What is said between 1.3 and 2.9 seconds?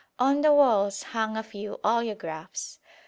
a few oleographs.